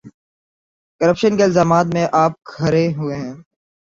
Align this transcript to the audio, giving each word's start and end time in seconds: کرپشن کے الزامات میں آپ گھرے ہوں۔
کرپشن 1.01 1.37
کے 1.37 1.43
الزامات 1.43 1.85
میں 1.93 2.05
آپ 2.23 2.31
گھرے 2.53 2.85
ہوں۔ 2.97 3.21